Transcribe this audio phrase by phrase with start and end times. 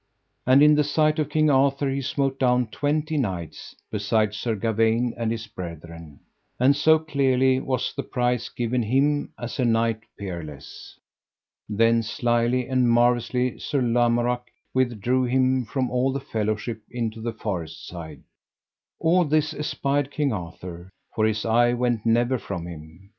[0.47, 5.13] And in the sight of King Arthur he smote down twenty knights, beside Sir Gawaine
[5.15, 6.21] and his brethren.
[6.59, 10.97] And so clearly was the prize given him as a knight peerless.
[11.69, 17.85] Then slyly and marvellously Sir Lamorak withdrew him from all the fellowship into the forest
[17.87, 18.23] side.
[18.99, 23.07] All this espied King Arthur, for his eye went never from him.